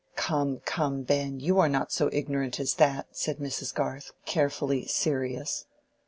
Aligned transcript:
"Come, 0.15 0.61
come, 0.65 1.03
Ben, 1.03 1.39
you 1.39 1.59
are 1.59 1.69
not 1.69 1.91
so 1.91 2.09
ignorant 2.11 2.59
as 2.59 2.73
that," 2.73 3.05
said 3.11 3.37
Mrs. 3.37 3.71
Garth, 3.71 4.13
carefully 4.25 4.87
serious. 4.87 5.67